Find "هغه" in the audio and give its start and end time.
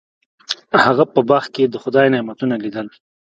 0.83-1.03